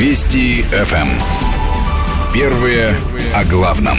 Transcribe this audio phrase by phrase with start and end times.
[0.00, 0.96] Вести ФМ.
[0.96, 1.08] Эм.
[2.32, 2.94] Первые
[3.34, 3.98] о главном.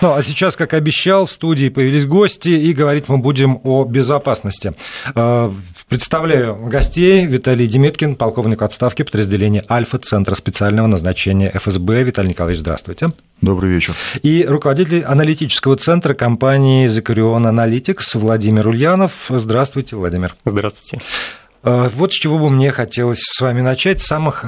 [0.00, 4.72] Ну, а сейчас, как обещал, в студии появились гости, и говорить мы будем о безопасности.
[5.14, 5.52] Э,
[5.88, 7.26] представляю гостей.
[7.26, 12.02] Виталий Деметкин, полковник отставки подразделения Альфа Центра специального назначения ФСБ.
[12.02, 13.12] Виталий Николаевич, здравствуйте.
[13.40, 13.94] Добрый вечер.
[14.24, 19.12] И руководитель аналитического центра компании Закарион Analytics Владимир Ульянов.
[19.28, 20.34] Здравствуйте, Владимир.
[20.44, 20.98] Здравствуйте.
[21.62, 24.46] Э, вот с чего бы мне хотелось с вами начать, самых,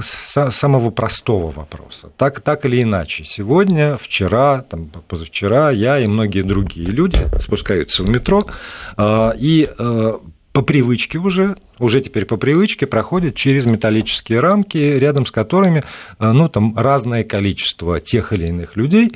[0.51, 2.11] самого простого вопроса.
[2.17, 8.09] Так, так или иначе, сегодня, вчера, там, позавчера я и многие другие люди спускаются в
[8.09, 8.47] метро
[8.97, 10.19] э, и э,
[10.53, 15.83] по привычке уже, уже теперь по привычке проходят через металлические рамки, рядом с которыми
[16.19, 19.13] ну, там разное количество тех или иных людей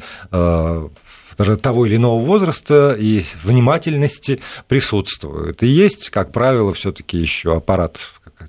[1.37, 5.63] того или иного возраста и внимательности присутствуют.
[5.63, 8.01] И есть, как правило, все-таки еще аппарат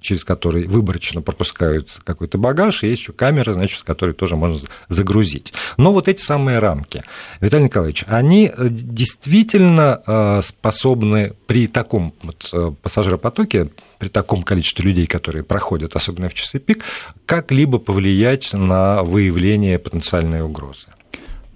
[0.01, 4.59] через который выборочно пропускают какой-то багаж, и есть еще камера, значит, с которой тоже можно
[4.89, 5.53] загрузить.
[5.77, 7.03] Но вот эти самые рамки,
[7.41, 14.85] Виталий Николаевич, они э, действительно э, способны при таком вот э, пассажиропотоке, при таком количестве
[14.85, 16.83] людей, которые проходят, особенно в часы пик,
[17.25, 20.87] как-либо повлиять на выявление потенциальной угрозы?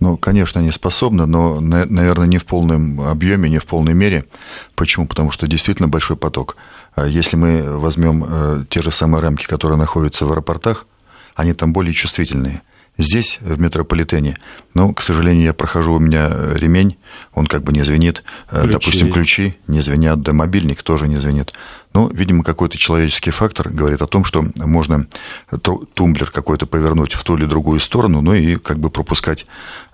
[0.01, 4.25] Ну, конечно, они способны, но, наверное, не в полном объеме, не в полной мере.
[4.73, 5.05] Почему?
[5.05, 6.57] Потому что действительно большой поток.
[6.95, 10.87] А если мы возьмем э, те же самые рамки, которые находятся в аэропортах,
[11.35, 12.63] они там более чувствительные.
[12.97, 14.37] Здесь, в метрополитене,
[14.73, 16.97] ну, к сожалению, я прохожу, у меня ремень,
[17.33, 18.23] он как бы не звенит.
[18.51, 18.73] Э, ключи.
[18.73, 21.53] Допустим, ключи не звенят, да мобильник тоже не звенит.
[21.93, 25.07] Ну, видимо, какой-то человеческий фактор говорит о том, что можно
[25.93, 29.45] тумблер какой-то повернуть в ту или другую сторону, ну и как бы пропускать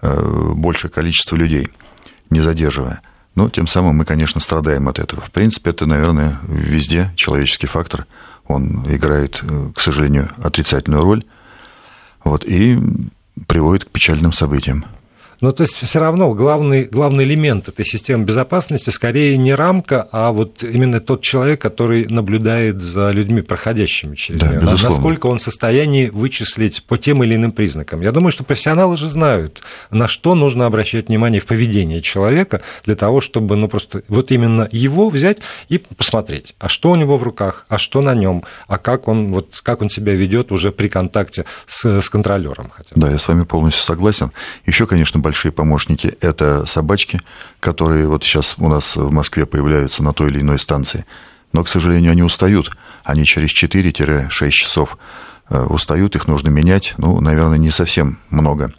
[0.02, 1.70] э, большее количество людей,
[2.30, 3.02] не задерживая.
[3.36, 5.22] Но тем самым мы, конечно, страдаем от этого.
[5.22, 8.08] В принципе, это, наверное, везде человеческий фактор.
[8.48, 11.23] Он играет, э, к сожалению, отрицательную роль.
[12.28, 12.78] Вот, и
[13.47, 14.83] приводит к печальным событиям.
[15.42, 20.32] Ну, то есть все равно главный, главный элемент этой системы безопасности скорее не рамка, а
[20.32, 24.60] вот именно тот человек, который наблюдает за людьми, проходящими через да, нее.
[24.61, 28.02] Насколько он в состоянии вычислить по тем или иным признакам.
[28.02, 29.61] Я думаю, что профессионалы же знают,
[29.92, 34.67] на что нужно обращать внимание в поведении человека для того, чтобы ну, просто вот именно
[34.72, 35.38] его взять
[35.70, 39.34] и посмотреть, а что у него в руках, а что на нем, а как он,
[39.34, 42.72] вот, как он себя ведет уже при контакте с, с контролером.
[42.73, 43.02] Хотя бы.
[43.02, 44.32] Да, я с вами полностью согласен.
[44.66, 47.20] Еще, конечно, большие помощники– это собачки,
[47.60, 51.05] которые вот сейчас у нас в Москве появляются на той или иной станции.
[51.52, 52.71] Но, к сожалению, они устают.
[53.04, 54.98] Они через 4-6 часов
[55.49, 56.93] э, устают, их нужно менять.
[56.98, 58.71] Ну, наверное, не совсем много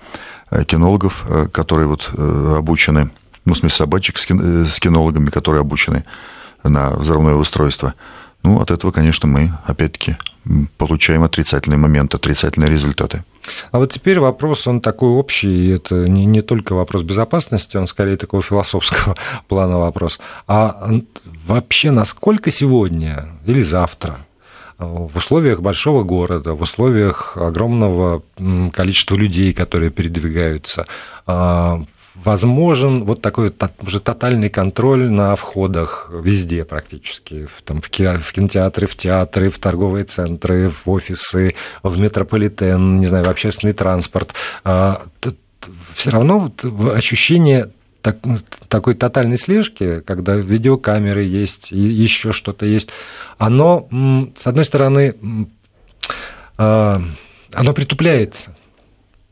[0.51, 2.11] э, кинологов, э, которые вот
[2.57, 3.11] обучены,
[3.45, 6.05] ну, в смысле собачек с кинологами, которые обучены
[6.65, 7.93] на взрывное устройство.
[8.43, 10.17] Ну, от этого, конечно, мы, опять-таки,
[10.79, 13.23] получаем отрицательный момент, отрицательные результаты.
[13.71, 17.87] А вот теперь вопрос, он такой общий, и это не, не только вопрос безопасности, он
[17.87, 19.17] скорее такого философского
[19.49, 20.19] плана вопрос.
[20.47, 20.91] А
[21.47, 24.19] вообще, насколько сегодня или завтра
[24.79, 28.23] в условиях большого города, в условиях огромного
[28.73, 30.87] количества людей, которые передвигаются,
[31.27, 31.83] а,
[32.25, 39.51] возможен вот такой уже тотальный контроль на входах везде практически, там, в, кинотеатры, в театры,
[39.51, 44.35] в торговые центры, в офисы, в метрополитен, не знаю, в общественный транспорт.
[44.65, 45.03] А,
[45.95, 46.65] Все равно вот
[46.95, 47.71] ощущение
[48.03, 48.19] так,
[48.69, 52.91] такой тотальной слежки, когда видеокамеры есть, еще что-то есть,
[53.39, 53.89] оно,
[54.37, 55.17] с одной стороны,
[56.57, 57.03] а,
[57.53, 58.57] оно притупляется,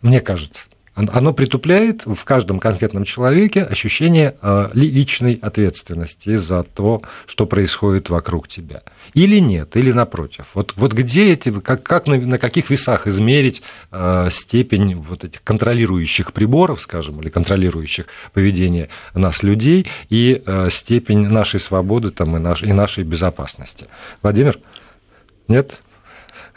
[0.02, 0.60] мне кажется
[0.96, 8.48] оно притупляет в каждом конкретном человеке ощущение э, личной ответственности за то, что происходит вокруг
[8.48, 8.82] тебя.
[9.12, 10.46] Или нет, или напротив.
[10.54, 13.62] Вот, вот где эти, как, как на, на каких весах измерить
[13.92, 21.28] э, степень вот этих контролирующих приборов, скажем, или контролирующих поведение нас людей и э, степень
[21.28, 23.86] нашей свободы там, и, наш, и нашей безопасности.
[24.22, 24.58] Владимир?
[25.46, 25.82] Нет?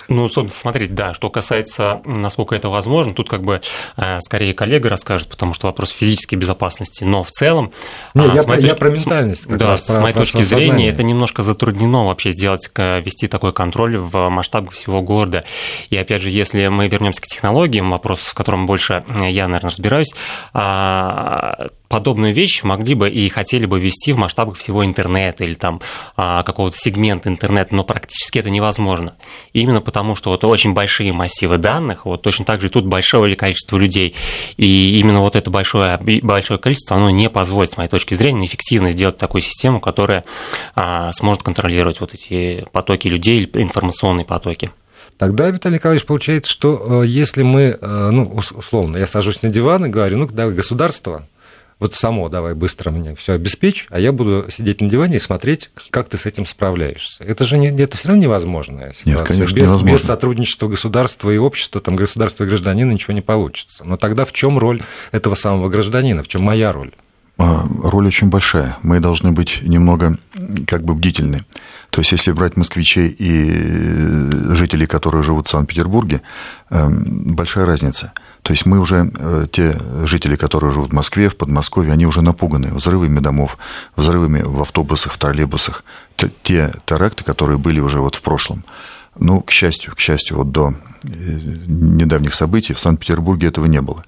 [0.10, 3.62] Ну, собственно, смотреть, да, что касается, насколько это возможно, тут как бы
[3.98, 7.72] э, скорее коллега расскажет, потому что вопрос физической безопасности, но в целом...
[8.14, 9.46] Не, а, я, про, я про ментальность.
[9.46, 13.54] Как да, раз, с моей про точки зрения, это немножко затруднено вообще сделать, вести такой
[13.54, 15.44] контроль в масштабах всего города.
[15.90, 20.14] И опять же, если мы вернемся к технологиям, вопрос, в котором больше я, наверное, разбираюсь,
[21.90, 25.82] подобную вещь могли бы и хотели бы вести в масштабах всего интернета или там
[26.16, 29.16] а, какого-то сегмента интернета, но практически это невозможно.
[29.54, 33.78] именно потому, что вот очень большие массивы данных, вот точно так же тут большое количество
[33.78, 34.16] людей,
[34.56, 38.92] и именно вот это большое, большое количество, оно не позволит, с моей точки зрения, эффективно
[38.92, 40.24] сделать такую систему, которая
[40.76, 44.70] а, сможет контролировать вот эти потоки людей, информационные потоки.
[45.18, 50.20] Тогда, Виталий Николаевич, получается, что если мы, ну, условно, я сажусь на диван и говорю,
[50.20, 51.28] ну, да, государство,
[51.80, 55.72] вот само давай быстро мне все обеспечь, а я буду сидеть на диване и смотреть,
[55.90, 57.24] как ты с этим справляешься.
[57.24, 59.18] Это же не, это все равно невозможная ситуация.
[59.18, 59.96] Нет, конечно, без, невозможно.
[59.96, 63.84] без сотрудничества государства и общества, там, государства и гражданина ничего не получится.
[63.86, 64.82] Но тогда в чем роль
[65.12, 66.92] этого самого гражданина, в чем моя роль?
[67.38, 68.78] А, роль очень большая.
[68.84, 70.18] Мы должны быть немного
[70.68, 71.46] как бы бдительны.
[71.90, 76.22] То есть, если брать москвичей и жителей, которые живут в Санкт-Петербурге,
[76.70, 78.12] эм, большая разница.
[78.42, 82.22] То есть мы уже, э, те жители, которые живут в Москве, в Подмосковье, они уже
[82.22, 83.58] напуганы взрывами домов,
[83.96, 85.84] взрывами в автобусах, в троллейбусах.
[86.44, 88.64] Те теракты, которые были уже вот в прошлом.
[89.18, 94.04] Ну, к счастью, к счастью, вот до э, недавних событий в Санкт-Петербурге этого не было.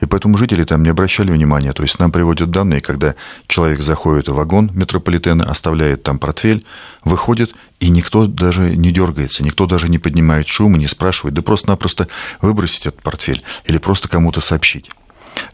[0.00, 1.72] И поэтому жители там не обращали внимания.
[1.72, 3.14] То есть нам приводят данные, когда
[3.46, 6.64] человек заходит в вагон метрополитена, оставляет там портфель,
[7.04, 11.42] выходит, и никто даже не дергается, никто даже не поднимает шум и не спрашивает, да
[11.42, 12.08] просто-напросто
[12.40, 14.90] выбросить этот портфель или просто кому-то сообщить,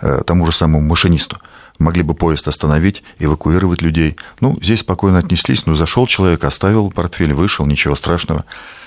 [0.01, 1.39] э, тому же самому машинисту
[1.79, 4.17] могли бы поезд остановить, эвакуировать людей.
[4.41, 8.45] Ну, здесь спокойно отнеслись, ну, зашел человек, оставил портфель, вышел, ничего страшного.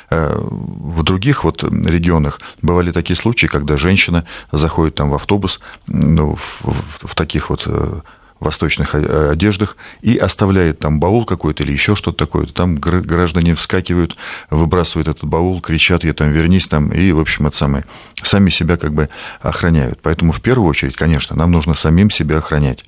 [0.09, 6.35] Э, в других вот регионах бывали такие случаи, когда женщина заходит там в автобус, ну,
[6.35, 8.01] в, в, таких вот э,
[8.39, 12.45] восточных одеждах и оставляет там баул какой-то или еще что-то такое.
[12.45, 14.17] Там граждане вскакивают,
[14.49, 17.85] выбрасывают этот баул, кричат, я там вернись там, и, в общем, это самое,
[18.21, 19.09] сами себя как бы
[19.41, 19.99] охраняют.
[20.01, 22.83] Поэтому в первую очередь, конечно, нам нужно самим себя охранять.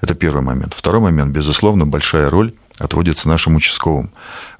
[0.00, 0.74] Это первый момент.
[0.76, 4.10] Второй момент, безусловно, большая роль отводится нашим участковым,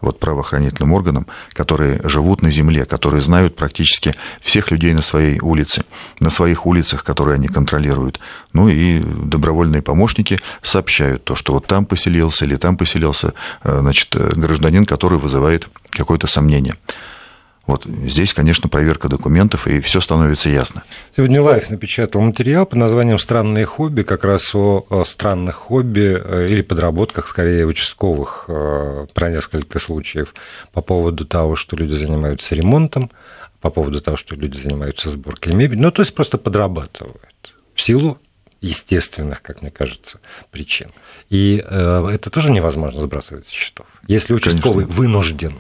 [0.01, 5.85] вот правоохранительным органам, которые живут на земле, которые знают практически всех людей на своей улице,
[6.21, 8.21] на своих улицах, которые они контролируют.
[8.53, 14.15] Ну и добровольные помощники сообщают то, что вот там поселился или там поселился э, значит,
[14.15, 16.77] э, гражданин, который вызывает какое-то сомнение.
[17.69, 20.85] Вот здесь, конечно, проверка документов, и все становится ясно.
[21.15, 26.63] Сегодня Life напечатал материал под названием «Странные хобби», как раз о странных хобби э, или
[26.63, 30.35] подработках, скорее, участковых, э, про несколько случаев
[30.73, 33.11] по поводу того, что люди занимаются ремонтом,
[33.61, 38.19] по поводу того, что люди занимаются сборкой мебели, ну, то есть просто подрабатывают в силу
[38.61, 40.21] естественных, как мне кажется,
[40.51, 40.91] причин.
[41.29, 43.87] И э, это тоже невозможно сбрасывать с счетов.
[44.07, 45.03] Если участковый Конечно.
[45.03, 45.59] вынужден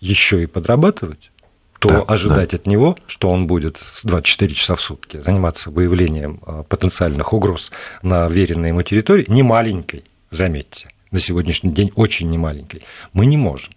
[0.00, 1.30] еще и подрабатывать,
[1.78, 2.56] то да, ожидать да.
[2.56, 7.70] от него, что он будет 24 часа в сутки заниматься выявлением а, потенциальных угроз
[8.02, 13.72] на веренной ему территории, не маленькой, заметьте, на сегодняшний день очень немаленькой, мы не можем.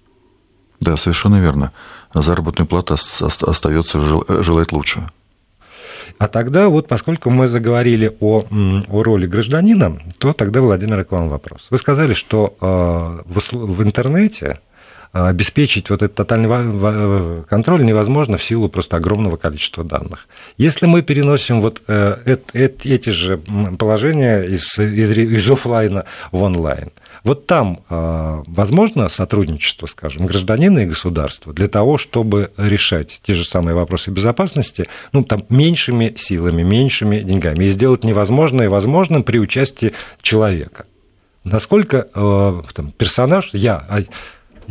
[0.79, 1.71] Да, совершенно верно.
[2.13, 3.99] Заработная плата остается
[4.43, 5.11] желать лучшего.
[6.17, 8.45] А тогда вот, поскольку мы заговорили о,
[8.89, 11.67] о роли гражданина, то тогда, Владимир, к вам вопрос.
[11.69, 14.59] Вы сказали, что а, в интернете
[15.11, 20.27] обеспечить вот этот тотальный контроль невозможно в силу просто огромного количества данных.
[20.57, 26.91] Если мы переносим вот э, эти же положения из, из, из офлайна в онлайн,
[27.23, 33.45] вот там а, возможно сотрудничество, скажем, гражданина и государства для того, чтобы решать те же
[33.45, 39.93] самые вопросы безопасности, ну, там, меньшими силами, меньшими деньгами, и сделать невозможное возможным при участии
[40.21, 40.85] человека.
[41.43, 44.01] Насколько э, там, персонаж, я, а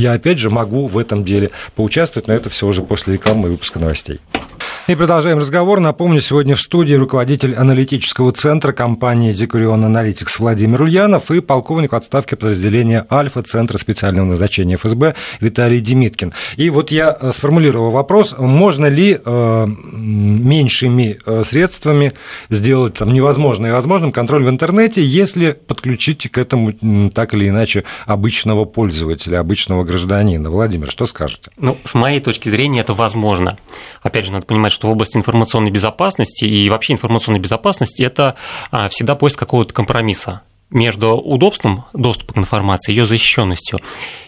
[0.01, 3.51] я опять же могу в этом деле поучаствовать, но это все уже после рекламы и
[3.53, 4.19] выпуска новостей.
[4.89, 5.79] И продолжаем разговор.
[5.79, 11.97] Напомню, сегодня в студии руководитель аналитического центра компании Декурион Аналитикс Владимир Ульянов и полковник в
[11.97, 16.33] отставке подразделения Альфа Центра специального назначения ФСБ Виталий Демиткин.
[16.57, 22.15] И вот я э, сформулировал вопрос, можно ли э, меньшими э, средствами
[22.49, 27.85] сделать там, невозможное и возможным контроль в интернете, если подключить к этому так или иначе
[28.07, 30.51] обычного пользователя, обычного гражданина.
[30.51, 31.51] Владимир, что скажете?
[31.59, 33.57] Ну, с моей точки зрения, это возможно.
[34.03, 38.35] Опять же, надо понимать, что в области информационной безопасности и вообще информационной безопасности это
[38.71, 43.81] а, всегда поиск какого-то компромисса между удобством доступа к информации и ее защищенностью.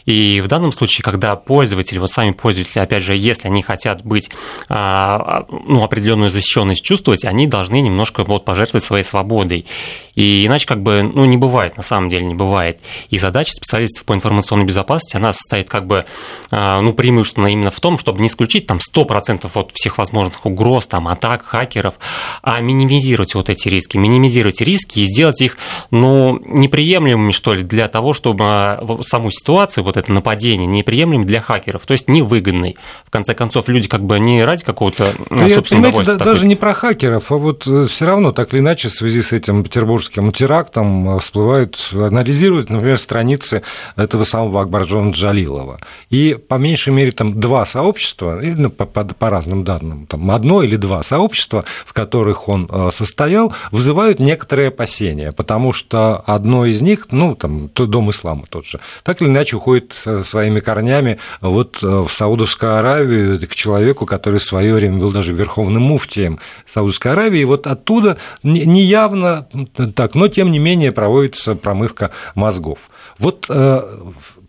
[0.05, 4.31] И в данном случае, когда пользователи, вот сами пользователи, опять же, если они хотят быть,
[4.69, 9.67] а, ну, определенную защищенность чувствовать, они должны немножко вот пожертвовать своей свободой.
[10.15, 12.81] И иначе как бы, ну, не бывает, на самом деле не бывает.
[13.09, 16.05] И задача специалистов по информационной безопасности, она состоит как бы,
[16.51, 20.87] а, ну, преимущественно именно в том, чтобы не исключить там 100% от всех возможных угроз,
[20.87, 21.95] там, атак, хакеров,
[22.43, 25.57] а минимизировать вот эти риски, минимизировать риски и сделать их,
[25.91, 31.41] ну, неприемлемыми, что ли, для того, чтобы а, саму ситуацию, вот это нападение неприемлем для
[31.41, 32.77] хакеров, то есть невыгодный.
[33.05, 36.17] В конце концов, люди как бы не ради какого-то ну, собственного удовольствия.
[36.17, 39.23] Да, даже не про хакеров, а вот э, все равно так или иначе в связи
[39.23, 43.63] с этим петербургским терактом всплывают, анализируют, например, страницы
[43.97, 45.81] этого самого Акбарджона Джалилова.
[46.11, 50.63] И по меньшей мере там два сообщества, ну, по, по, по разным данным, там одно
[50.63, 57.09] или два сообщества, в которых он состоял, вызывают некоторые опасения, потому что одно из них,
[57.11, 62.13] ну, там, Дом ислама тот же, так или иначе уходит своими корнями вот э, в
[62.13, 67.45] Саудовскую Аравию к человеку, который в свое время был даже верховным муфтием Саудовской Аравии, и
[67.45, 69.49] вот оттуда неявно
[69.95, 72.79] так, но тем не менее проводится промывка мозгов.
[73.19, 73.99] Вот э,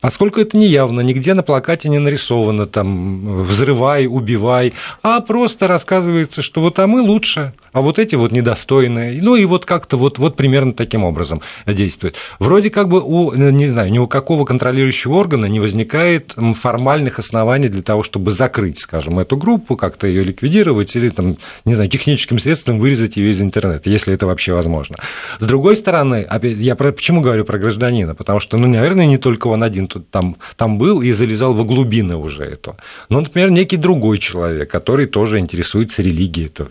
[0.03, 6.41] Поскольку это не явно, нигде на плакате не нарисовано там «взрывай, убивай», а просто рассказывается,
[6.41, 9.21] что вот а мы лучше, а вот эти вот недостойные.
[9.21, 12.17] Ну и вот как-то вот, вот примерно таким образом действует.
[12.37, 17.69] Вроде как бы у, не знаю, ни у какого контролирующего органа не возникает формальных оснований
[17.69, 22.39] для того, чтобы закрыть, скажем, эту группу, как-то ее ликвидировать или там, не знаю, техническим
[22.39, 24.97] средством вырезать ее из интернета, если это вообще возможно.
[25.39, 28.15] С другой стороны, я про, почему говорю про гражданина?
[28.15, 32.15] Потому что, ну, наверное, не только он один там, там был и залезал во глубины
[32.15, 32.77] уже этого.
[33.09, 36.69] Но, например, некий другой человек, который тоже интересуется религией, это,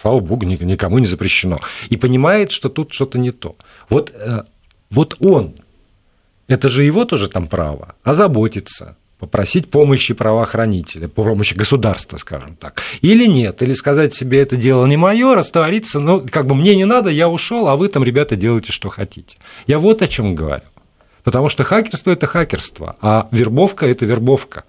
[0.00, 1.58] слава богу, никому не запрещено,
[1.90, 3.56] и понимает, что тут что-то не то.
[3.88, 4.42] Вот, э,
[4.90, 5.54] вот он,
[6.48, 13.26] это же его тоже там право, озаботиться, попросить помощи правоохранителя, помощи государства, скажем так, или
[13.26, 17.08] нет, или сказать себе, это дело не мое, раствориться, ну, как бы мне не надо,
[17.08, 19.36] я ушел, а вы там, ребята, делайте, что хотите.
[19.68, 20.64] Я вот о чем говорю.
[21.24, 24.64] Потому что хакерство– это хакерство, а вербовка– это вербовка.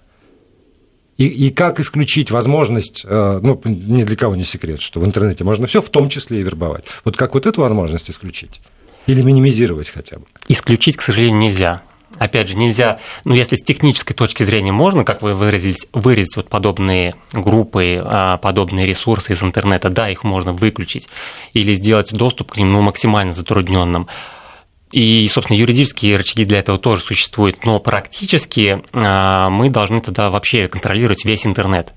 [1.16, 5.44] И, и как исключить возможность, э, ну, ни для кого не секрет, что в интернете
[5.44, 6.86] можно все, в том числе и вербовать.
[7.04, 8.60] Вот как вот эту возможность исключить?
[9.06, 10.24] Или минимизировать хотя бы?
[10.48, 11.82] Исключить, к сожалению, нельзя.
[12.18, 16.48] Опять же, нельзя, ну, если с технической точки зрения можно, как вы выразились, вырезать вот
[16.48, 21.08] подобные группы, а, подобные ресурсы из интернета, да, их можно выключить,
[21.54, 24.08] или сделать доступ к ним ну, максимально затрудненным.
[24.92, 30.68] И, собственно, юридические рычаги для этого тоже существуют, но практически а, мы должны тогда вообще
[30.68, 31.92] контролировать весь интернет.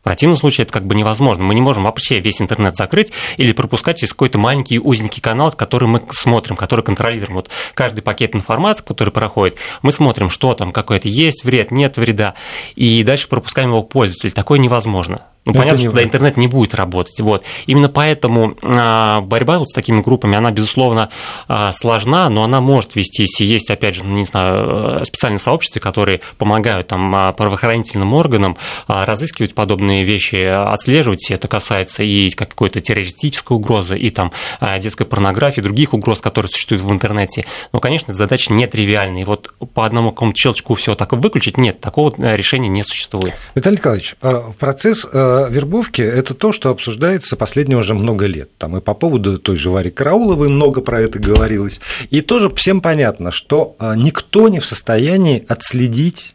[0.00, 1.44] В противном случае это как бы невозможно.
[1.44, 5.88] Мы не можем вообще весь интернет закрыть или пропускать через какой-то маленький узенький канал, который
[5.88, 7.34] мы смотрим, который контролируем.
[7.34, 12.34] Вот каждый пакет информации, который проходит, мы смотрим, что там, какой-то есть вред, нет вреда,
[12.76, 14.32] и дальше пропускаем его пользователю.
[14.32, 15.26] Такое невозможно.
[15.46, 17.18] Ну, понятно, что тогда интернет не будет работать.
[17.20, 17.44] Вот.
[17.66, 21.08] Именно поэтому а, борьба вот с такими группами, она, безусловно,
[21.48, 23.40] а, сложна, но она может вестись.
[23.40, 28.58] И есть, опять же, ну, не знаю, специальные сообщества, которые помогают там, а, правоохранительным органам
[28.86, 31.30] разыскивать подобные вещи, отслеживать.
[31.30, 34.32] Это касается и какой-то террористической угрозы, и там,
[34.78, 37.46] детской порнографии, других угроз, которые существуют в интернете.
[37.72, 39.22] Но, конечно, задача нетривиальная.
[39.22, 43.34] И вот по одному какому-то щелчку все так выключить, нет, такого решения не существует.
[43.54, 44.16] Виталий Николаевич,
[44.58, 45.06] процесс
[45.48, 48.50] вербовки– это то, что обсуждается последние уже много лет.
[48.58, 51.80] Там и по поводу той же Вари Карауловой много про это говорилось.
[52.10, 56.34] И тоже всем понятно, что а, никто не в состоянии отследить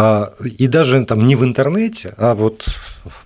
[0.00, 2.66] а, и даже там не в интернете, а вот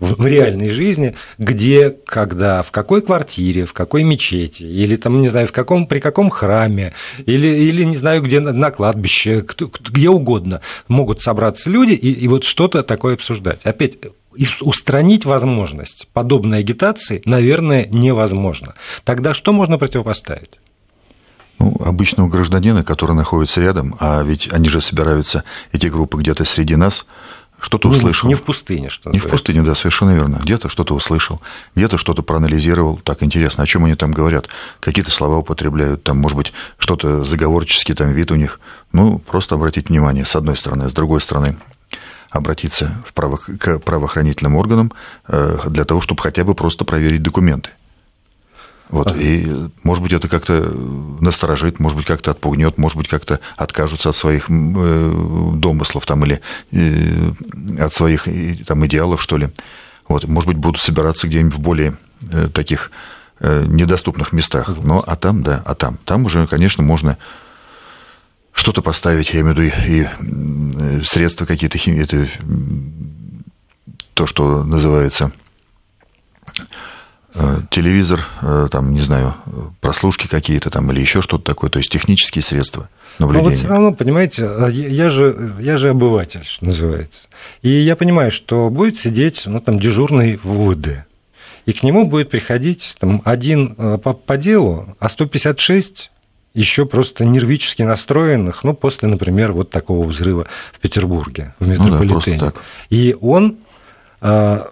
[0.01, 5.49] в реальной жизни, где, когда, в какой квартире, в какой мечети, или там, не знаю,
[5.49, 6.95] в каком, при каком храме,
[7.27, 9.45] или, или не знаю, где на кладбище,
[9.81, 13.61] где угодно могут собраться люди и, и вот что-то такое обсуждать.
[13.65, 13.99] Опять,
[14.61, 18.75] устранить возможность подобной агитации, наверное, невозможно.
[19.05, 20.59] Тогда что можно противопоставить?
[21.59, 26.75] Ну, обычного гражданина, который находится рядом, а ведь они же собираются, эти группы где-то среди
[26.75, 27.07] нас,
[27.63, 28.29] что-то не, услышал.
[28.29, 30.41] Не в пустыне, что Не в пустыне, да, совершенно верно.
[30.43, 31.41] Где-то что-то услышал,
[31.77, 32.97] где-то что-то проанализировал.
[32.97, 34.49] Так интересно, о чем они там говорят?
[34.81, 38.59] Какие-то слова употребляют, там, может быть, что-то заговорческий там вид у них.
[38.91, 41.57] Ну, просто обратить внимание, с одной стороны, с другой стороны,
[42.33, 44.93] обратиться в право, к правоохранительным органам
[45.29, 47.71] э, для того, чтобы хотя бы просто проверить документы.
[48.89, 49.21] Вот, ага.
[49.21, 50.55] и, может быть, это как-то
[51.21, 56.41] насторожит, может быть, как-то отпугнет, может быть, как-то откажутся от своих э, домыслов там, или
[56.73, 57.33] э,
[57.79, 58.27] от своих
[58.67, 59.51] там, идеалов, что ли.
[60.09, 61.97] Вот, может быть, будут собираться где-нибудь в более
[62.55, 62.91] таких
[63.41, 64.71] недоступных местах.
[64.83, 65.99] Но, а там, да, а там.
[66.05, 67.17] Там уже, конечно, можно
[68.53, 72.29] что-то поставить, я имею в виду и средства какие-то, это
[74.15, 75.33] то, что называется
[77.35, 79.35] э, телевизор, э, там, не знаю,
[79.81, 83.45] прослушки какие-то там или еще что-то такое, то есть технические средства наблюдения.
[83.45, 87.29] Но вот все равно, понимаете, а я же, я же обыватель, что называется.
[87.63, 91.07] И я понимаю, что будет сидеть, ну, там, дежурный в УВД,
[91.65, 96.12] и к нему будет приходить там, один э, по, по делу, а 156
[96.55, 102.39] еще просто нервически настроенных, ну, после, например, вот такого взрыва в Петербурге, в метрополитене.
[102.41, 102.53] Ну да,
[102.91, 103.57] И он
[104.21, 104.69] а,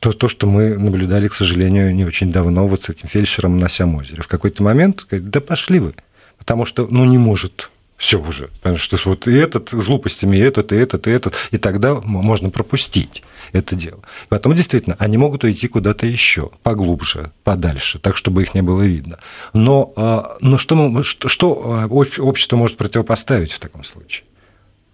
[0.00, 3.68] то, то, что мы наблюдали, к сожалению, не очень давно вот с этим фельдшером на
[3.68, 4.22] Сямозере.
[4.22, 5.94] В какой-то момент говорит, да пошли вы,
[6.38, 7.70] потому что, ну, не может
[8.02, 8.50] все уже.
[8.60, 11.94] Потому что вот и этот с глупостями, и этот, и этот, и этот, и тогда
[11.94, 14.00] можно пропустить это дело.
[14.28, 19.20] Потом, действительно, они могут уйти куда-то еще, поглубже, подальше, так, чтобы их не было видно.
[19.52, 24.24] Но, а, но что, мы, что, что а, общество может противопоставить в таком случае?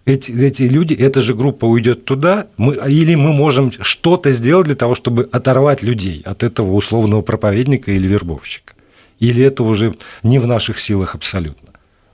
[0.05, 4.75] Эти, эти люди, эта же группа уйдет туда, мы, или мы можем что-то сделать для
[4.75, 8.73] того, чтобы оторвать людей от этого условного проповедника или вербовщика.
[9.19, 11.68] Или это уже не в наших силах абсолютно.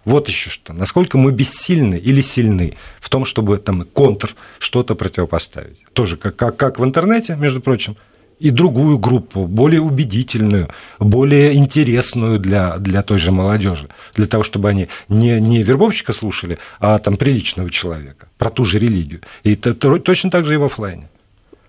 [0.05, 0.71] Вот еще что.
[0.71, 5.83] Насколько мы бессильны или сильны в том, чтобы там контр что-то противопоставить.
[5.93, 7.97] Тоже как, как, как в интернете, между прочим,
[8.39, 10.69] и другую группу, более убедительную,
[10.99, 16.59] более интересную для, для той же молодежи, для того, чтобы они не, не вербовщика слушали,
[16.79, 19.21] а там приличного человека, про ту же религию.
[19.43, 21.09] И это, точно так же и в офлайне.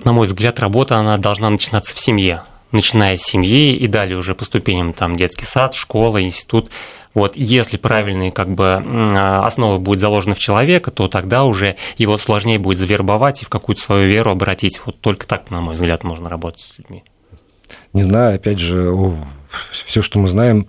[0.05, 4.35] На мой взгляд, работа она должна начинаться в семье, начиная с семьи и далее уже
[4.35, 6.71] по ступеням там детский сад, школа, институт.
[7.17, 12.59] Вот, если правильные как бы, основы будут заложены в человека, то тогда уже его сложнее
[12.59, 14.83] будет завербовать и в какую-то свою веру обратить.
[14.85, 17.05] Вот только так, на мой взгляд, можно работать с людьми.
[17.95, 18.95] Не знаю, опять же,
[19.87, 20.69] все, что мы знаем,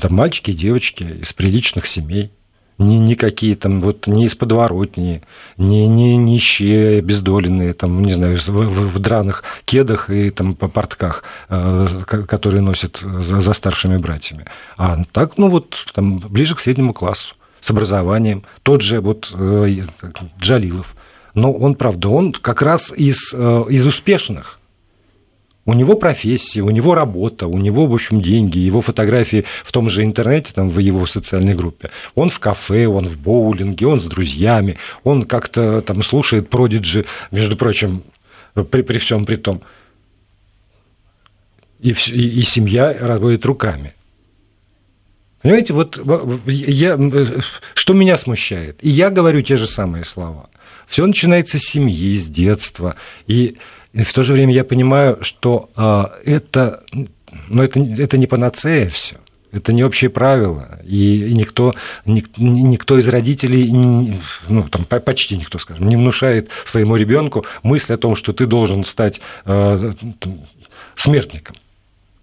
[0.00, 2.32] там мальчики и девочки из приличных семей,
[2.80, 5.22] ни, никакие там вот не из подворотни,
[5.56, 10.68] не, не нищие, обездоленные, там, не знаю, в, в, в драных кедах и там по
[10.68, 14.46] портках, э, которые носят за, за старшими братьями.
[14.76, 18.44] А так, ну вот, там, ближе к среднему классу, с образованием.
[18.62, 19.82] Тот же вот э,
[20.40, 20.94] Джалилов.
[21.34, 24.59] Но он, правда, он как раз из, э, из успешных
[25.66, 29.88] у него профессия, у него работа, у него, в общем, деньги, его фотографии в том
[29.88, 31.90] же интернете, там, в его социальной группе.
[32.14, 37.56] Он в кафе, он в боулинге, он с друзьями, он как-то там слушает продиджи, между
[37.56, 38.02] прочим,
[38.70, 39.62] при, при всем при том.
[41.78, 43.94] И, и, и семья разводит руками.
[45.42, 45.98] Понимаете, вот
[46.46, 46.98] я,
[47.74, 48.78] что меня смущает?
[48.82, 50.50] И я говорю те же самые слова.
[50.86, 52.96] Все начинается с семьи, с детства.
[53.26, 53.56] И
[53.92, 56.82] и в то же время я понимаю, что а, это,
[57.48, 59.16] ну, это, это не панацея все.
[59.52, 61.74] Это не общее правило, и никто,
[62.06, 63.68] никто из родителей,
[64.48, 68.84] ну, там, почти никто, скажем, не внушает своему ребенку мысль о том, что ты должен
[68.84, 69.92] стать э,
[70.94, 71.56] смертником.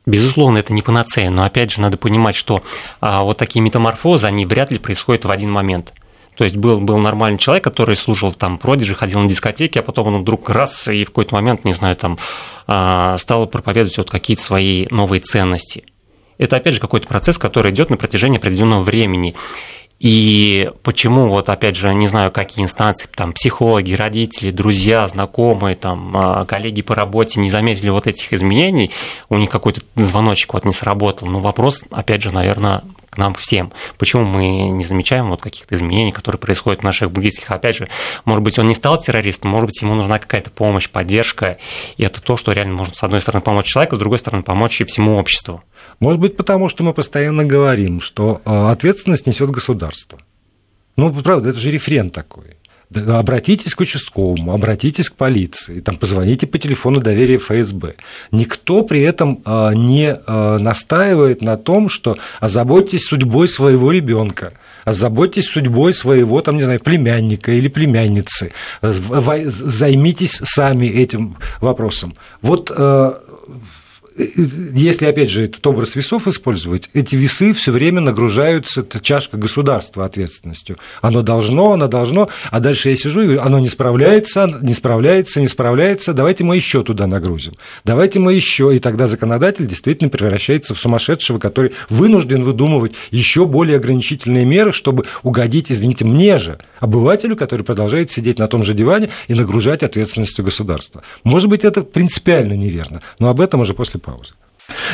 [0.06, 2.64] Безусловно, это не панацея, но опять же надо понимать, что
[3.02, 5.92] а, вот такие метаморфозы, они вряд ли происходят в один момент.
[6.38, 10.08] То есть был, был нормальный человек, который слушал там продижи, ходил на дискотеки, а потом
[10.08, 12.20] он вдруг раз и в какой-то момент, не знаю, там
[12.68, 15.84] а, стал проповедовать вот какие-то свои новые ценности.
[16.38, 19.36] Это, опять же, какой-то процесс, который идет на протяжении определенного времени.
[20.00, 26.16] И почему, вот опять же, не знаю, какие инстанции, там, психологи, родители, друзья, знакомые, там,
[26.16, 28.92] а, коллеги по работе не заметили вот этих изменений,
[29.30, 31.28] у них какой-то звоночек вот не сработал.
[31.28, 32.84] Но вопрос, опять же, наверное,
[33.18, 33.72] нам всем.
[33.98, 37.52] Почему мы не замечаем вот каких-то изменений, которые происходят в наших близких?
[37.52, 37.88] Опять же,
[38.26, 41.58] может быть, он не стал террористом, может быть, ему нужна какая-то помощь, поддержка,
[41.98, 44.82] и это то, что реально может, с одной стороны, помочь человеку, с другой стороны, помочь
[44.82, 45.64] и всему обществу.
[46.00, 50.20] Может быть, потому что мы постоянно говорим, что а, ответственность несет государство.
[50.96, 52.58] Ну, правда, это же рефрен такой.
[52.94, 57.96] Обратитесь к участковому, обратитесь к полиции, там, позвоните по телефону доверия ФСБ.
[58.32, 64.54] Никто при этом а, не а, настаивает на том, что озаботьтесь судьбой своего ребенка
[64.86, 72.16] озаботьтесь судьбой своего, там, не знаю, племянника или племянницы, займитесь сами этим вопросом.
[72.42, 72.72] Вот
[74.18, 80.06] если, опять же, этот образ весов использовать, эти весы все время нагружаются, это чашка государства
[80.06, 80.78] ответственностью.
[81.02, 85.48] Оно должно, оно должно, а дальше я сижу, и оно не справляется, не справляется, не
[85.48, 87.54] справляется, давайте мы еще туда нагрузим.
[87.84, 93.78] Давайте мы еще, и тогда законодатель действительно превращается в сумасшедшего, который вынужден выдумывать еще более
[93.78, 99.10] ограничительные меры, чтобы угодить, извините, мне же, обывателю, который продолжает сидеть на том же диване
[99.28, 101.04] и нагружать ответственностью государства.
[101.24, 104.32] Может быть, это принципиально неверно, но об этом уже после Pause.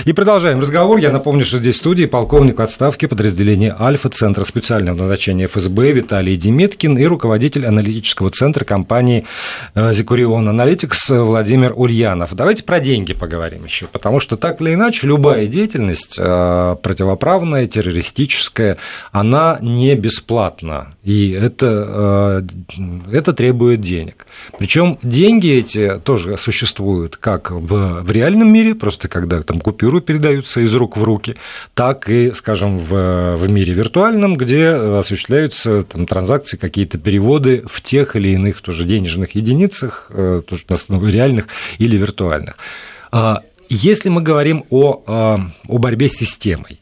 [0.06, 0.98] И продолжаем разговор.
[0.98, 6.36] Я напомню, что здесь в студии полковник отставки подразделения «Альфа» Центра специального назначения ФСБ Виталий
[6.36, 9.26] Демиткин и руководитель аналитического центра компании
[9.74, 12.36] э, «Зикурион Аналитикс» Владимир Ульянов.
[12.36, 18.78] Давайте про деньги поговорим еще, потому что так или иначе любая деятельность э, противоправная, террористическая,
[19.12, 22.44] она не бесплатна, и это,
[22.78, 24.28] э, это требует денег.
[24.60, 30.62] Причем деньги эти тоже существуют как в, в реальном мире, просто когда там купюры передаются
[30.62, 31.36] из рук в руки,
[31.74, 38.16] так и, скажем, в, в мире виртуальном, где осуществляются там, транзакции, какие-то переводы в тех
[38.16, 40.64] или иных тоже денежных единицах, э, тоже
[41.12, 41.48] реальных
[41.80, 42.58] или виртуальных.
[43.12, 45.02] А, если мы говорим о,
[45.68, 46.80] о борьбе с системой,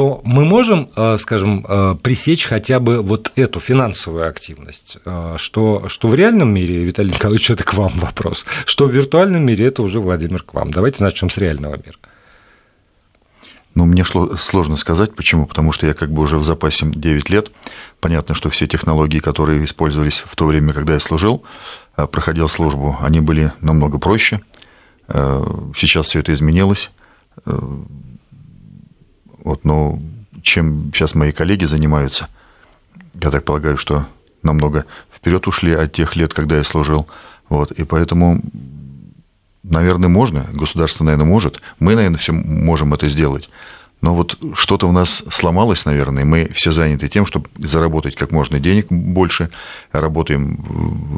[0.00, 5.90] то мы можем, э, скажем, э, пресечь хотя бы вот эту финансовую активность, э, что,
[5.90, 9.82] что в реальном мире, Виталий Николаевич, это к вам вопрос, что в виртуальном мире это
[9.82, 10.70] уже, Владимир, к вам.
[10.70, 11.98] Давайте начнем с реального мира.
[13.74, 17.52] Ну, мне сложно сказать, почему, потому что я как бы уже в запасе 9 лет.
[18.00, 21.44] Понятно, что все технологии, которые использовались в то время, когда я служил,
[21.94, 24.40] проходил службу, они были намного проще.
[25.06, 26.90] Сейчас все это изменилось
[29.44, 29.98] вот, но
[30.42, 32.28] чем сейчас мои коллеги занимаются,
[33.14, 34.06] я так полагаю, что
[34.42, 37.06] намного вперед ушли от тех лет, когда я служил.
[37.48, 38.40] Вот, и поэтому,
[39.62, 43.50] наверное, можно, государство, наверное, может, мы, наверное, все можем это сделать.
[44.00, 48.58] Но вот что-то у нас сломалось, наверное, мы все заняты тем, чтобы заработать как можно
[48.58, 49.50] денег больше,
[49.92, 50.64] работаем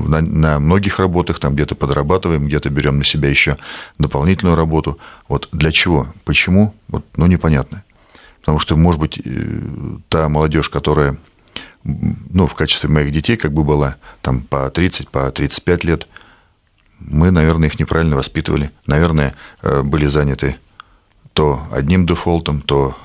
[0.08, 3.56] на, на многих работах, там где-то подрабатываем, где-то берем на себя еще
[3.98, 4.98] дополнительную работу.
[5.28, 7.84] Вот для чего, почему, вот, ну, непонятно.
[8.42, 9.60] Потому что, может быть, э,
[10.08, 11.16] та молодежь, которая
[11.84, 16.08] ну, в качестве моих детей как бы была там по 30, по 35 лет,
[16.98, 18.72] мы, наверное, их неправильно воспитывали.
[18.86, 20.56] Наверное, э, были заняты
[21.32, 22.96] то одним дефолтом, то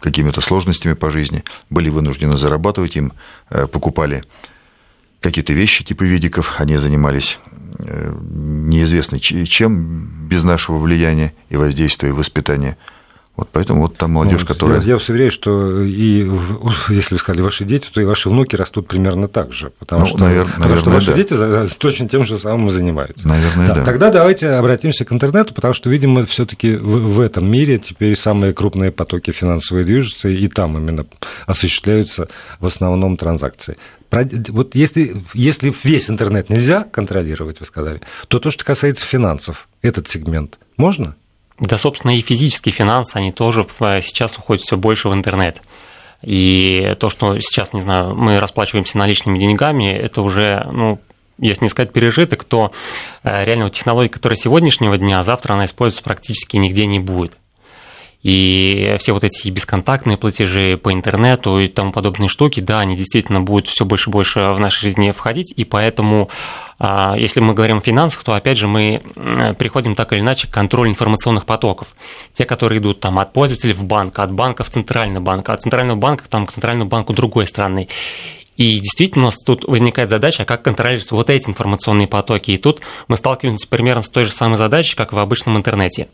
[0.00, 3.12] какими-то сложностями по жизни, были вынуждены зарабатывать им,
[3.50, 4.22] э, покупали
[5.20, 7.38] какие-то вещи типа видиков, они занимались
[7.78, 12.78] неизвестно чем без нашего влияния и воздействия и воспитания–
[13.40, 14.80] вот поэтому вот там молодежь, ну, которая...
[14.80, 16.30] Я, я вас уверяю, что и
[16.90, 19.72] если вы сказали ваши дети, то и ваши внуки растут примерно так же.
[19.78, 20.44] Потому, ну, что, навер...
[20.44, 21.14] потому наверное, что ваши да.
[21.14, 23.26] дети точно тем же самым занимаются.
[23.26, 23.74] Наверное, да.
[23.76, 23.84] да.
[23.84, 28.52] Тогда давайте обратимся к интернету, потому что, видимо, все-таки в, в этом мире теперь самые
[28.52, 31.06] крупные потоки финансовые движутся, и там именно
[31.46, 33.78] осуществляются в основном транзакции.
[34.10, 40.08] Вот если, если весь интернет нельзя контролировать, вы сказали, то то, что касается финансов, этот
[40.08, 41.16] сегмент, можно?
[41.60, 45.60] Да, собственно, и физические финансы, они тоже сейчас уходят все больше в интернет.
[46.22, 51.00] И то, что сейчас, не знаю, мы расплачиваемся наличными деньгами, это уже, ну,
[51.38, 52.72] если не сказать пережиток, то
[53.22, 57.36] э, реально вот технология, которая сегодняшнего дня, а завтра она используется практически нигде не будет.
[58.22, 63.40] И все вот эти бесконтактные платежи по интернету и тому подобные штуки, да, они действительно
[63.40, 66.28] будут все больше и больше в нашей жизни входить, и поэтому
[66.78, 69.02] а, если мы говорим о финансах, то опять же мы
[69.58, 71.88] приходим так или иначе к контролю информационных потоков.
[72.34, 75.96] Те, которые идут там от пользователей в банк, от банка в центральный банк, от центрального
[75.96, 77.88] банка там, к центральному банку другой страны.
[78.56, 82.50] И действительно у нас тут возникает задача, как контролировать вот эти информационные потоки.
[82.50, 86.08] И тут мы сталкиваемся примерно с той же самой задачей, как в обычном интернете.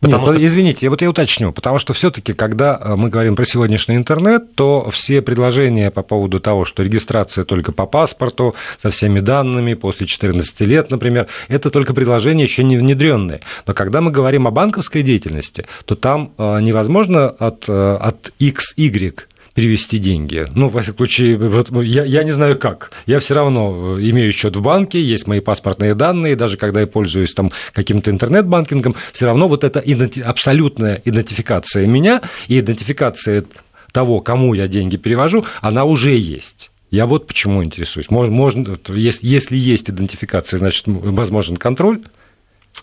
[0.00, 0.46] Потому Нет, что...
[0.46, 4.90] извините, вот я уточню, потому что все-таки, когда э, мы говорим про сегодняшний интернет, то
[4.90, 10.60] все предложения по поводу того, что регистрация только по паспорту, со всеми данными, после 14
[10.62, 13.40] лет, например, это только предложения еще не внедренные.
[13.66, 18.74] Но когда мы говорим о банковской деятельности, то там э, невозможно от, э, от X,
[18.76, 20.46] Y перевести деньги.
[20.54, 22.92] Ну, во всяком случае, вот, ну, я, я не знаю как.
[23.06, 26.86] Я все равно э, имею счет в банке, есть мои паспортные данные, даже когда я
[26.86, 30.20] пользуюсь там каким-то интернет-банкингом, все равно вот эта иденти...
[30.20, 33.44] абсолютная идентификация меня и идентификация
[33.92, 36.70] того, кому я деньги перевожу, она уже есть.
[36.90, 38.10] Я вот почему интересуюсь.
[38.10, 42.02] Можно, можно, если, если есть идентификация, значит, возможен контроль.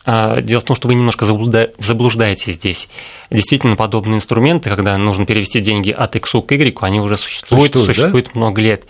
[0.05, 2.89] А, дело в том, что вы немножко заблуждаетесь здесь.
[3.29, 7.95] Действительно, подобные инструменты, когда нужно перевести деньги от X к Y, они уже существуют, существуют,
[7.95, 8.31] существуют да?
[8.35, 8.85] много лет.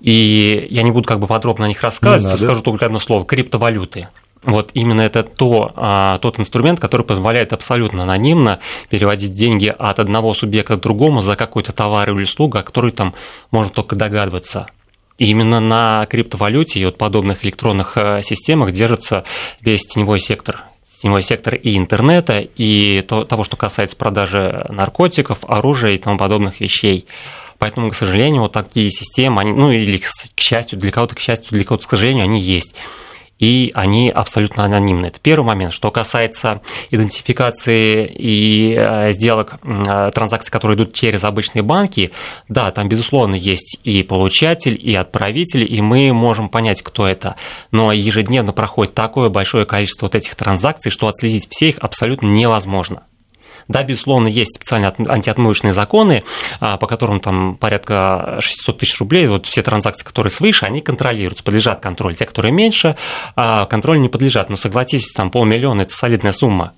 [0.00, 4.08] И я не буду как бы подробно о них рассказывать, скажу только одно слово– криптовалюты.
[4.44, 8.58] Вот именно это то, а, тот инструмент, который позволяет абсолютно анонимно
[8.90, 13.14] переводить деньги от одного субъекта к другому за какой-то товар или услугу, о которой там
[13.52, 14.66] можно только догадываться.
[15.22, 19.22] Именно на криптовалюте и вот подобных электронных э, системах держится
[19.60, 20.64] весь теневой сектор
[21.00, 26.58] теневой сектор и интернета, и то, того, что касается продажи наркотиков, оружия и тому подобных
[26.58, 27.06] вещей.
[27.58, 31.50] Поэтому, к сожалению, вот такие системы, они, ну или к счастью, для кого-то к счастью,
[31.50, 32.74] для кого-то к сожалению, они есть
[33.42, 35.06] и они абсолютно анонимны.
[35.06, 35.72] Это первый момент.
[35.72, 42.12] Что касается идентификации и э, сделок, э, транзакций, которые идут через обычные банки,
[42.48, 47.34] да, там, безусловно, есть и получатель, и отправитель, и мы можем понять, кто это.
[47.72, 53.02] Но ежедневно проходит такое большое количество вот этих транзакций, что отследить все их абсолютно невозможно.
[53.68, 56.24] Да, безусловно, есть специальные антиотмывочные законы,
[56.60, 61.44] а, по которым там порядка 600 тысяч рублей, вот все транзакции, которые свыше, они контролируются,
[61.44, 62.14] подлежат контролю.
[62.14, 62.96] Те, которые меньше,
[63.36, 64.50] а, контролю не подлежат.
[64.50, 66.74] Но согласитесь, там полмиллиона– это солидная сумма.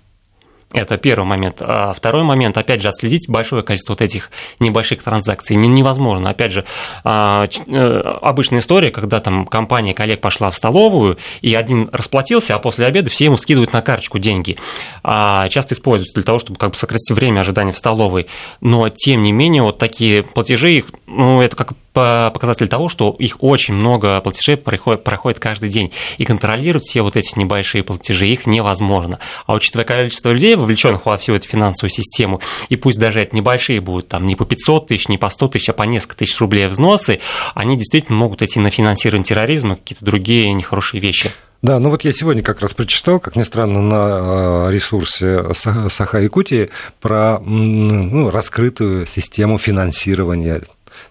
[0.72, 1.59] Это первый момент.
[1.61, 6.31] А второй момент, опять же, отследить большое количество вот этих небольших транзакций невозможно.
[6.31, 6.64] Опять же,
[7.05, 12.59] а, э, обычная история, когда там компания коллег пошла в столовую, и один расплатился, а
[12.59, 14.59] после обеда все ему скидывают на карточку деньги.
[15.05, 18.27] А часто используются для того, чтобы как бы сократить время ожидания в столовой.
[18.61, 23.74] Но, тем не менее, вот такие платежи, ну, это как показатель того, что их очень
[23.74, 25.92] много платежей проходит, проходит каждый день.
[26.18, 29.20] И контролировать все вот эти небольшие платежи их невозможно.
[29.46, 33.80] А учитывая количество людей, вовлеченных во всю эту финансовую систему, и пусть даже это небольшие
[33.80, 36.66] будут, там не по 500 тысяч, не по 100 тысяч, а по несколько тысяч рублей
[36.66, 37.20] взносы,
[37.54, 41.30] они действительно могут идти на финансирование терроризма, какие-то другие нехорошие вещи.
[41.64, 46.68] Да, ну вот я сегодня как раз прочитал, как ни странно, на э, ресурсе Саха-Якутии
[47.00, 50.60] про ну, раскрытую систему финансирования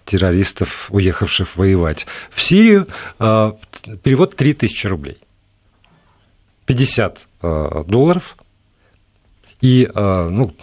[0.04, 2.06] террористов, уехавших воевать.
[2.30, 2.86] В Сирию
[3.18, 3.52] э,
[4.04, 5.18] перевод 3000 рублей.
[6.66, 8.36] 50 э, долларов.
[9.64, 10.54] И ну,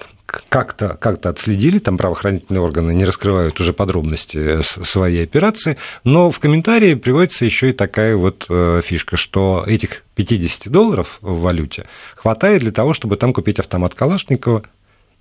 [0.50, 6.94] как-то как отследили, там правоохранительные органы не раскрывают уже подробности своей операции, но в комментарии
[6.94, 11.86] приводится еще и такая вот э, фишка, что этих 50 долларов в валюте
[12.16, 14.64] хватает для того, чтобы там купить автомат Калашникова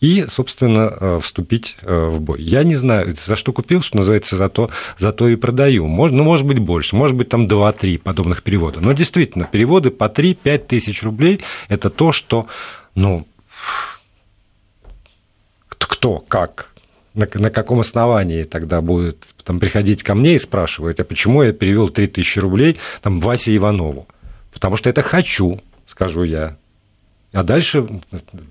[0.00, 2.40] и, собственно, э, вступить э, в бой.
[2.40, 5.86] Я не знаю, за что купил, что называется, за то, за то и продаю.
[5.86, 8.80] Может, ну, может быть, больше, может быть, там 2-3 подобных перевода.
[8.80, 12.46] Но действительно, переводы по 3-5 тысяч рублей– это то, что,
[12.94, 13.26] ну,
[15.68, 16.70] кто, как,
[17.14, 21.52] на, на каком основании тогда будет там, приходить ко мне и спрашивать, а почему я
[21.52, 24.06] перевел 3000 рублей там, Васе Иванову?
[24.52, 26.56] Потому что это хочу, скажу я.
[27.32, 27.86] А дальше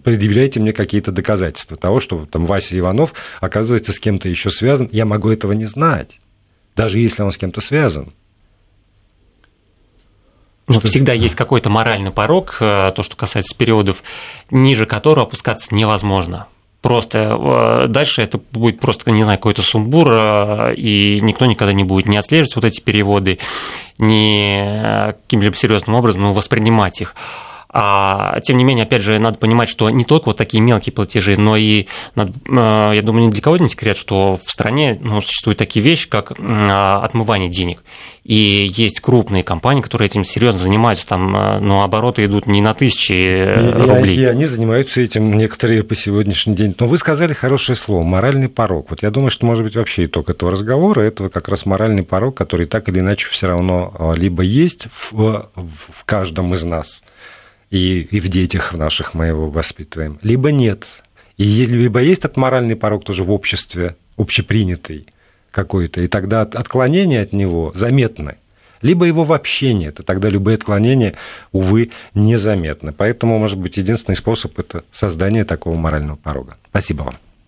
[0.04, 4.88] предъявляйте мне какие-то доказательства того, что там Вася Иванов оказывается с кем-то еще связан.
[4.92, 6.20] Я могу этого не знать,
[6.76, 8.14] даже если он с кем-то связан.
[10.70, 14.04] Но всегда есть какой-то моральный порог, э, то, что касается периодов,
[14.50, 16.48] ниже которого опускаться невозможно
[16.82, 21.84] просто э, дальше это будет просто, не знаю, какой-то сумбур, э, и никто никогда не
[21.84, 23.40] будет не отслеживать вот эти переводы,
[23.98, 27.16] ни каким-либо серьезным образом воспринимать их.
[27.72, 31.38] А, тем не менее, опять же, надо понимать, что не только вот такие мелкие платежи,
[31.38, 32.34] но и, надо,
[32.94, 36.32] я думаю, ни для кого не секрет, что в стране ну, существуют такие вещи, как
[36.32, 37.84] отмывание денег.
[38.30, 42.76] И есть крупные компании, которые этим серьезно занимаются, там, э, но обороты идут не на
[42.76, 44.18] тысячи э, и, рублей.
[44.18, 46.76] И, и они занимаются этим некоторые по сегодняшний день.
[46.80, 48.92] Но вы сказали хорошее слово, моральный порог.
[48.92, 52.38] Вот я думаю, что, может быть, вообще итог этого разговора, это как раз моральный порог,
[52.38, 57.02] который так или иначе все равно а, либо есть в, в каждом из нас,
[57.72, 61.04] и, и в детях в наших мы его воспитываем, либо нет.
[61.38, 65.08] И либо есть этот моральный порог тоже в обществе, общепринятый,
[65.52, 68.36] какой-то, и тогда отклонение от него заметны.
[68.82, 71.16] Либо его вообще нет, и тогда любые отклонения,
[71.52, 72.94] увы, незаметны.
[72.94, 76.58] Поэтому, может быть, единственный способ– это создание такого морального порога.
[76.70, 77.16] Спасибо вам.